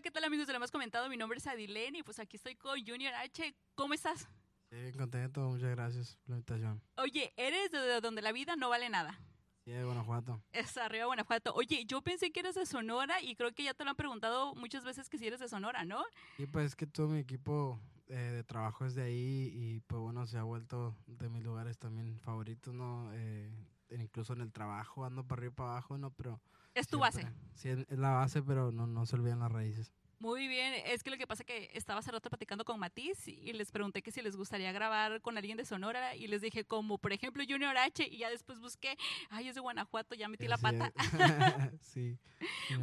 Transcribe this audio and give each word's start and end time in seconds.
Hola, 0.00 0.04
¿qué 0.04 0.10
tal 0.10 0.24
amigos 0.24 0.46
de 0.46 0.54
lo 0.54 0.60
más 0.60 0.70
comentado? 0.70 1.10
Mi 1.10 1.18
nombre 1.18 1.36
es 1.36 1.46
Adilene 1.46 1.98
y 1.98 2.02
pues 2.02 2.18
aquí 2.18 2.38
estoy 2.38 2.56
con 2.56 2.82
Junior 2.86 3.12
H. 3.12 3.54
¿Cómo 3.74 3.92
estás? 3.92 4.30
Sí, 4.70 4.76
bien 4.76 4.94
contento, 4.94 5.46
muchas 5.50 5.68
gracias 5.72 6.16
por 6.22 6.30
la 6.30 6.36
invitación. 6.36 6.82
Oye, 6.96 7.34
eres 7.36 7.70
de 7.70 8.00
donde 8.00 8.22
la 8.22 8.32
vida 8.32 8.56
no 8.56 8.70
vale 8.70 8.88
nada. 8.88 9.20
Sí, 9.62 9.72
de 9.72 9.84
Guanajuato. 9.84 10.42
Es 10.52 10.74
arriba 10.78 11.04
Guanajuato. 11.04 11.52
Oye, 11.52 11.84
yo 11.84 12.00
pensé 12.00 12.32
que 12.32 12.40
eras 12.40 12.54
de 12.54 12.64
Sonora 12.64 13.20
y 13.20 13.36
creo 13.36 13.52
que 13.52 13.62
ya 13.62 13.74
te 13.74 13.84
lo 13.84 13.90
han 13.90 13.96
preguntado 13.96 14.54
muchas 14.54 14.84
veces 14.84 15.10
que 15.10 15.18
si 15.18 15.26
eres 15.26 15.40
de 15.40 15.50
Sonora, 15.50 15.84
¿no? 15.84 16.02
Y 16.38 16.46
pues 16.46 16.64
es 16.68 16.76
que 16.76 16.86
todo 16.86 17.08
mi 17.08 17.18
equipo 17.18 17.78
eh, 18.08 18.14
de 18.14 18.42
trabajo 18.42 18.86
es 18.86 18.94
de 18.94 19.02
ahí 19.02 19.52
y 19.52 19.80
pues 19.80 20.00
bueno, 20.00 20.26
se 20.26 20.38
ha 20.38 20.44
vuelto 20.44 20.96
de 21.08 21.28
mis 21.28 21.44
lugares 21.44 21.76
también 21.76 22.18
favoritos, 22.20 22.72
¿no? 22.72 23.10
Eh, 23.12 23.52
incluso 23.90 24.32
en 24.32 24.40
el 24.40 24.52
trabajo 24.52 25.04
ando 25.04 25.26
para 25.26 25.40
arriba 25.40 25.52
y 25.52 25.56
para 25.56 25.70
abajo, 25.72 25.98
¿no? 25.98 26.10
Pero... 26.12 26.40
Es 26.74 26.86
tu 26.86 26.98
base. 26.98 27.26
Sí, 27.54 27.68
es 27.70 27.98
la 27.98 28.10
base, 28.10 28.42
pero 28.42 28.70
no, 28.70 28.86
no 28.86 29.06
se 29.06 29.16
olvidan 29.16 29.40
las 29.40 29.50
raíces. 29.50 29.92
Muy 30.20 30.48
bien, 30.48 30.74
es 30.84 31.02
que 31.02 31.08
lo 31.08 31.16
que 31.16 31.26
pasa 31.26 31.44
es 31.44 31.46
que 31.46 31.70
estaba 31.72 32.00
hace 32.00 32.12
rato 32.12 32.28
platicando 32.28 32.62
con 32.62 32.78
Matiz 32.78 33.26
y 33.26 33.54
les 33.54 33.72
pregunté 33.72 34.02
que 34.02 34.10
si 34.10 34.20
les 34.20 34.36
gustaría 34.36 34.70
grabar 34.70 35.22
con 35.22 35.38
alguien 35.38 35.56
de 35.56 35.64
Sonora 35.64 36.14
y 36.14 36.26
les 36.26 36.42
dije 36.42 36.66
como 36.66 36.98
por 36.98 37.14
ejemplo 37.14 37.42
Junior 37.48 37.74
H 37.74 38.06
y 38.06 38.18
ya 38.18 38.28
después 38.28 38.60
busqué, 38.60 38.98
ay 39.30 39.48
es 39.48 39.54
de 39.54 39.62
Guanajuato, 39.62 40.14
ya 40.14 40.28
metí 40.28 40.46
la 40.46 40.58
pata. 40.58 40.92
sí. 41.80 42.18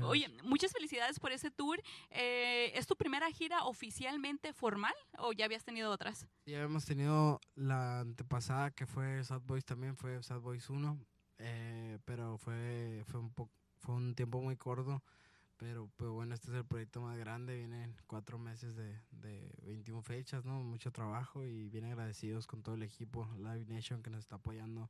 Oye, 0.01 0.29
muchas 0.41 0.71
felicidades 0.71 1.19
por 1.19 1.31
ese 1.31 1.51
tour. 1.51 1.79
Eh, 2.09 2.71
¿Es 2.73 2.87
tu 2.87 2.95
primera 2.95 3.29
gira 3.29 3.65
oficialmente 3.65 4.51
formal 4.51 4.95
o 5.19 5.31
ya 5.31 5.45
habías 5.45 5.63
tenido 5.63 5.91
otras? 5.91 6.27
Ya 6.47 6.57
habíamos 6.57 6.85
tenido 6.85 7.39
la 7.53 7.99
antepasada 7.99 8.71
que 8.71 8.87
fue 8.87 9.23
Sad 9.23 9.41
Boys 9.41 9.63
también, 9.63 9.95
fue 9.95 10.23
Sad 10.23 10.39
Boys 10.39 10.71
1, 10.71 10.97
eh, 11.37 11.99
pero 12.03 12.39
fue, 12.39 13.03
fue, 13.05 13.19
un 13.19 13.31
fue 13.77 13.93
un 13.93 14.15
tiempo 14.15 14.41
muy 14.41 14.57
corto 14.57 15.03
pero 15.57 15.89
pues 15.97 16.09
bueno, 16.11 16.33
este 16.33 16.51
es 16.51 16.57
el 16.57 16.65
proyecto 16.65 17.01
más 17.01 17.17
grande, 17.17 17.57
vienen 17.57 17.95
cuatro 18.07 18.37
meses 18.37 18.75
de, 18.75 18.99
de 19.11 19.51
21 19.63 20.01
fechas, 20.01 20.45
¿no? 20.45 20.63
Mucho 20.63 20.91
trabajo 20.91 21.43
y 21.43 21.69
bien 21.69 21.85
agradecidos 21.85 22.47
con 22.47 22.61
todo 22.61 22.75
el 22.75 22.83
equipo, 22.83 23.27
Live 23.37 23.65
Nation 23.67 24.01
que 24.01 24.09
nos 24.09 24.19
está 24.19 24.35
apoyando. 24.35 24.89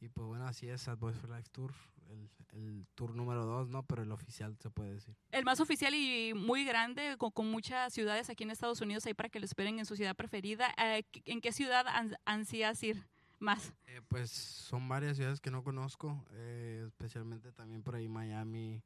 Y 0.00 0.08
pues 0.08 0.26
bueno, 0.26 0.46
así 0.46 0.68
es, 0.68 0.82
Sad 0.82 0.98
Boys 0.98 1.16
for 1.16 1.30
Life 1.30 1.48
Tour, 1.52 1.72
el, 2.10 2.28
el 2.52 2.86
tour 2.94 3.14
número 3.14 3.46
dos, 3.46 3.68
¿no? 3.68 3.84
Pero 3.84 4.02
el 4.02 4.10
oficial 4.10 4.56
se 4.60 4.68
puede 4.68 4.94
decir. 4.94 5.14
El 5.30 5.44
más 5.44 5.60
oficial 5.60 5.94
y 5.94 6.34
muy 6.34 6.64
grande, 6.64 7.16
con, 7.18 7.30
con 7.30 7.48
muchas 7.48 7.92
ciudades 7.92 8.28
aquí 8.28 8.42
en 8.42 8.50
Estados 8.50 8.80
Unidos 8.80 9.06
ahí 9.06 9.14
para 9.14 9.28
que 9.28 9.38
lo 9.38 9.44
esperen 9.44 9.78
en 9.78 9.86
su 9.86 9.94
ciudad 9.94 10.16
preferida. 10.16 10.74
Eh, 10.76 11.04
¿En 11.24 11.40
qué 11.40 11.52
ciudad 11.52 11.86
ansías 12.24 12.82
ir? 12.82 13.06
Más. 13.38 13.72
Eh, 13.86 14.00
pues 14.06 14.30
son 14.30 14.88
varias 14.88 15.16
ciudades 15.16 15.40
que 15.40 15.50
no 15.50 15.64
conozco, 15.64 16.24
eh, 16.30 16.84
especialmente 16.86 17.50
también 17.50 17.82
por 17.82 17.96
ahí 17.96 18.08
Miami, 18.08 18.82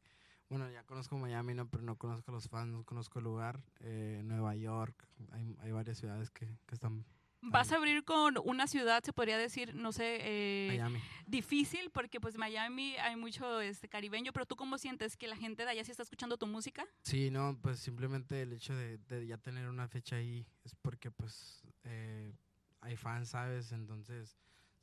bueno, 0.48 0.70
ya 0.70 0.82
conozco 0.84 1.16
Miami, 1.18 1.54
no, 1.54 1.68
pero 1.68 1.82
no 1.82 1.96
conozco 1.96 2.32
los 2.32 2.48
fans, 2.48 2.72
no 2.72 2.84
conozco 2.84 3.18
el 3.18 3.24
lugar. 3.24 3.60
Eh, 3.80 4.22
Nueva 4.24 4.54
York, 4.54 5.06
hay, 5.32 5.56
hay 5.60 5.72
varias 5.72 5.98
ciudades 5.98 6.30
que, 6.30 6.46
que 6.66 6.74
están 6.74 7.04
Vas 7.48 7.70
a 7.70 7.76
abrir 7.76 8.02
con 8.02 8.38
una 8.44 8.66
ciudad, 8.66 9.04
se 9.04 9.12
podría 9.12 9.38
decir, 9.38 9.74
no 9.74 9.92
sé, 9.92 10.18
eh, 10.20 10.68
Miami. 10.68 11.00
difícil, 11.26 11.90
porque 11.90 12.20
pues 12.20 12.36
Miami 12.36 12.96
hay 12.96 13.14
mucho 13.14 13.60
este, 13.60 13.88
caribeño, 13.88 14.32
pero 14.32 14.46
tú 14.46 14.56
cómo 14.56 14.78
sientes 14.78 15.16
que 15.16 15.28
la 15.28 15.36
gente 15.36 15.64
de 15.64 15.70
allá 15.70 15.84
sí 15.84 15.92
está 15.92 16.02
escuchando 16.02 16.38
tu 16.38 16.46
música? 16.46 16.84
Sí, 17.02 17.30
no, 17.30 17.56
pues 17.62 17.78
simplemente 17.78 18.42
el 18.42 18.52
hecho 18.52 18.74
de, 18.74 18.98
de 18.98 19.26
ya 19.26 19.36
tener 19.38 19.68
una 19.68 19.86
fecha 19.86 20.16
ahí 20.16 20.44
es 20.64 20.74
porque 20.74 21.12
pues 21.12 21.62
eh, 21.84 22.32
hay 22.80 22.96
fans, 22.96 23.28
¿sabes? 23.28 23.70
Entonces 23.70 24.36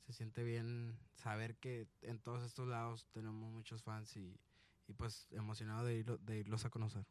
se 0.06 0.12
siente 0.14 0.42
bien 0.42 0.96
saber 1.16 1.56
que 1.56 1.86
en 2.00 2.18
todos 2.18 2.42
estos 2.44 2.66
lados 2.66 3.06
tenemos 3.12 3.52
muchos 3.52 3.82
fans 3.82 4.16
y 4.16 4.38
y 4.86 4.92
pues 4.92 5.28
emocionado 5.32 5.84
de, 5.84 6.04
de 6.04 6.38
irlos 6.38 6.64
a 6.64 6.70
conocer. 6.70 7.06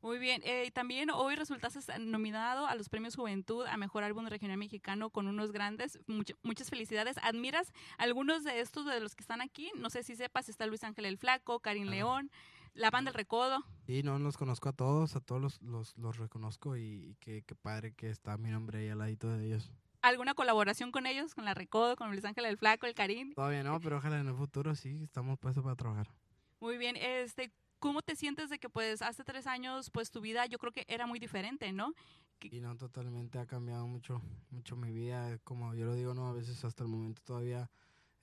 Muy 0.00 0.18
bien, 0.18 0.42
eh, 0.44 0.70
también 0.70 1.10
hoy 1.10 1.34
resultaste 1.34 1.80
nominado 1.98 2.66
a 2.66 2.76
los 2.76 2.88
premios 2.88 3.16
Juventud 3.16 3.66
a 3.66 3.76
Mejor 3.76 4.04
Álbum 4.04 4.26
Regional 4.28 4.56
Mexicano 4.56 5.10
con 5.10 5.26
unos 5.26 5.50
grandes, 5.50 5.98
muchas 6.42 6.70
felicidades. 6.70 7.16
¿Admiras 7.18 7.72
algunos 7.96 8.44
de 8.44 8.60
estos 8.60 8.86
de 8.86 9.00
los 9.00 9.16
que 9.16 9.22
están 9.22 9.40
aquí? 9.40 9.72
No 9.76 9.90
sé 9.90 10.04
si 10.04 10.14
sepas, 10.14 10.48
está 10.48 10.66
Luis 10.66 10.84
Ángel 10.84 11.04
el 11.04 11.18
Flaco, 11.18 11.58
Karim 11.58 11.88
León, 11.88 12.30
la 12.74 12.90
banda 12.90 13.10
El 13.10 13.16
Recodo. 13.16 13.64
Sí, 13.86 14.04
no, 14.04 14.20
los 14.20 14.36
conozco 14.36 14.68
a 14.68 14.72
todos, 14.72 15.16
a 15.16 15.20
todos 15.20 15.40
los, 15.42 15.62
los, 15.62 15.98
los 15.98 16.16
reconozco 16.16 16.76
y, 16.76 17.16
qué, 17.18 17.42
padre 17.60 17.92
que 17.92 18.08
está 18.08 18.38
mi 18.38 18.50
nombre 18.50 18.78
ahí 18.78 18.88
al 18.90 18.98
ladito 18.98 19.28
de 19.28 19.46
ellos. 19.46 19.72
¿Alguna 20.00 20.34
colaboración 20.34 20.92
con 20.92 21.06
ellos, 21.06 21.34
con 21.34 21.44
la 21.44 21.54
Recodo, 21.54 21.96
con 21.96 22.12
Luis 22.12 22.24
Ángel 22.24 22.44
el 22.44 22.56
Flaco, 22.56 22.86
el 22.86 22.94
Karim? 22.94 23.34
Todavía 23.34 23.64
no, 23.64 23.80
pero 23.80 23.96
ojalá 23.96 24.20
en 24.20 24.28
el 24.28 24.36
futuro 24.36 24.76
sí, 24.76 25.00
estamos 25.02 25.40
puestos 25.40 25.64
para 25.64 25.74
trabajar. 25.74 26.08
Muy 26.60 26.78
bien, 26.78 26.96
este, 26.96 27.52
¿cómo 27.78 28.02
te 28.02 28.16
sientes 28.16 28.50
de 28.50 28.58
que 28.58 28.68
pues 28.68 29.02
hace 29.02 29.24
tres 29.24 29.46
años 29.46 29.90
pues 29.90 30.10
tu 30.10 30.20
vida 30.20 30.46
yo 30.46 30.58
creo 30.58 30.72
que 30.72 30.84
era 30.88 31.06
muy 31.06 31.18
diferente, 31.18 31.72
¿no? 31.72 31.94
Y 32.40 32.60
no, 32.60 32.76
totalmente 32.76 33.38
ha 33.38 33.46
cambiado 33.46 33.86
mucho, 33.86 34.22
mucho 34.50 34.76
mi 34.76 34.92
vida, 34.92 35.38
como 35.44 35.74
yo 35.74 35.86
lo 35.86 35.94
digo, 35.94 36.14
no, 36.14 36.28
a 36.28 36.32
veces 36.32 36.64
hasta 36.64 36.84
el 36.84 36.88
momento 36.88 37.20
todavía 37.24 37.68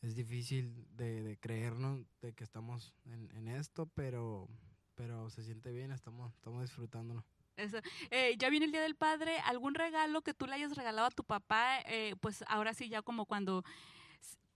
es 0.01 0.15
difícil 0.15 0.85
de, 0.95 1.23
de 1.23 1.37
creernos 1.37 2.05
de 2.21 2.33
que 2.33 2.43
estamos 2.43 2.93
en, 3.05 3.29
en, 3.35 3.47
esto, 3.47 3.87
pero, 3.93 4.47
pero 4.95 5.29
se 5.29 5.43
siente 5.43 5.71
bien, 5.71 5.91
estamos, 5.91 6.33
estamos 6.33 6.61
disfrutándolo. 6.61 7.25
Eso. 7.57 7.79
Eh, 8.11 8.35
ya 8.37 8.49
viene 8.49 8.65
el 8.65 8.71
Día 8.71 8.81
del 8.81 8.95
Padre, 8.95 9.39
¿algún 9.39 9.75
regalo 9.75 10.21
que 10.21 10.33
tú 10.33 10.45
le 10.45 10.53
hayas 10.53 10.75
regalado 10.75 11.07
a 11.07 11.11
tu 11.11 11.23
papá? 11.23 11.79
Eh, 11.85 12.15
pues 12.19 12.43
ahora 12.47 12.73
sí, 12.73 12.89
ya 12.89 13.01
como 13.01 13.25
cuando 13.25 13.63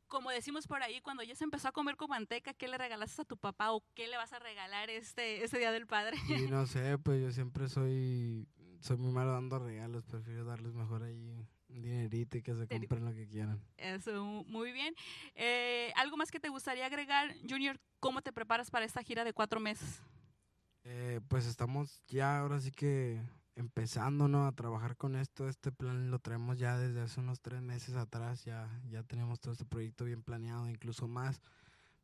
como 0.10 0.32
decimos 0.32 0.68
por 0.68 0.84
ahí, 0.84 1.00
cuando 1.02 1.24
ya 1.24 1.36
se 1.36 1.44
empezó 1.44 1.70
a 1.70 1.72
comer 1.72 1.96
con 1.96 2.10
manteca, 2.10 2.54
¿qué 2.54 2.68
le 2.68 2.78
regalaste 2.78 3.22
a 3.22 3.26
tu 3.26 3.38
papá 3.38 3.72
o 3.72 3.84
qué 3.96 4.08
le 4.08 4.18
vas 4.18 4.34
a 4.34 4.40
regalar 4.40 4.90
este 4.90 5.44
ese 5.44 5.58
día 5.58 5.72
del 5.72 5.88
padre? 5.88 6.18
Sí, 6.28 6.48
no 6.50 6.66
sé, 6.68 6.98
pues 6.98 7.22
yo 7.22 7.32
siempre 7.32 7.70
soy 7.70 8.48
soy 8.82 8.98
muy 8.98 9.12
malo 9.12 9.32
dando 9.32 9.60
regalos, 9.60 10.06
prefiero 10.06 10.46
darles 10.46 10.74
mejor 10.74 11.04
ahí 11.04 11.46
un 11.70 11.82
dinerito 11.82 12.38
y 12.38 12.42
que 12.42 12.56
se 12.56 12.68
compren 12.68 13.06
lo 13.06 13.14
que 13.14 13.28
quieran. 13.28 13.62
Eso, 13.78 14.24
muy 14.48 14.72
bien. 14.72 14.96
Eh, 15.36 15.92
¿Algo 15.96 16.18
más 16.18 16.32
que 16.32 16.40
te 16.40 16.50
gustaría 16.50 16.86
agregar, 16.86 17.36
Junior? 17.48 17.80
¿Cómo 18.00 18.22
te 18.22 18.32
preparas 18.32 18.72
para 18.72 18.86
esta 18.86 19.04
gira 19.04 19.24
de 19.24 19.34
cuatro 19.34 19.60
meses? 19.60 20.02
Eh, 20.84 21.20
pues 21.28 21.46
estamos 21.46 22.02
ya 22.08 22.40
ahora 22.40 22.60
sí 22.60 22.72
que 22.72 23.22
empezando 23.60 24.30
¿no? 24.30 24.48
a 24.48 24.54
trabajar 24.54 24.96
con 24.96 25.16
esto. 25.16 25.50
Este 25.50 25.72
plan 25.72 26.10
lo 26.10 26.20
traemos 26.20 26.58
ya 26.58 26.78
desde 26.78 27.02
hace 27.02 27.20
unos 27.20 27.42
tres 27.42 27.62
meses 27.62 27.96
atrás. 27.96 28.46
Ya, 28.46 28.70
ya 28.90 29.04
tenemos 29.04 29.40
todo 29.40 29.52
este 29.52 29.66
proyecto 29.66 30.06
bien 30.06 30.24
planeado, 30.24 30.70
incluso 30.70 31.08
más. 31.08 31.42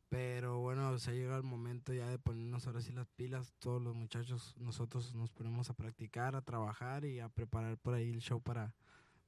Pero 0.08 0.60
bueno, 0.60 0.96
se 0.98 1.10
ha 1.10 1.14
llegado 1.14 1.38
el 1.38 1.46
momento 1.46 1.92
ya 1.92 2.08
de 2.08 2.18
ponernos 2.18 2.66
ahora 2.66 2.80
sí 2.80 2.92
las 2.92 3.08
pilas. 3.08 3.54
Todos 3.58 3.82
los 3.82 3.94
muchachos, 3.94 4.54
nosotros 4.58 5.14
nos 5.14 5.32
ponemos 5.32 5.70
a 5.70 5.74
practicar, 5.74 6.36
a 6.36 6.42
trabajar 6.42 7.04
y 7.04 7.20
a 7.20 7.28
preparar 7.28 7.78
por 7.78 7.94
ahí 7.94 8.10
el 8.10 8.20
show 8.20 8.40
para, 8.40 8.74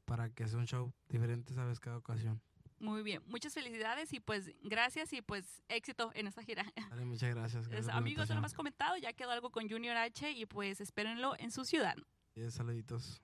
para 0.04 0.28
que 0.28 0.46
sea 0.46 0.58
un 0.58 0.66
show 0.66 0.92
diferente, 1.08 1.54
¿sabes? 1.54 1.80
Cada 1.80 1.96
ocasión. 1.96 2.40
Muy 2.78 3.02
bien, 3.02 3.22
muchas 3.26 3.54
felicidades 3.54 4.12
y 4.12 4.20
pues 4.20 4.52
gracias 4.62 5.12
y 5.12 5.20
pues 5.20 5.64
éxito 5.68 6.12
en 6.14 6.28
esta 6.28 6.44
gira. 6.44 6.64
muchas 7.04 7.34
gracias. 7.34 7.66
gracias 7.66 7.92
amigos, 7.92 8.28
lo 8.28 8.40
más 8.40 8.54
comentado, 8.54 8.96
ya 8.98 9.12
quedó 9.14 9.32
algo 9.32 9.50
con 9.50 9.68
Junior 9.68 9.96
H 9.96 10.30
y 10.30 10.46
pues 10.46 10.80
espérenlo 10.80 11.34
en 11.38 11.50
su 11.50 11.64
ciudad. 11.64 11.96
Saluditos. 12.50 13.20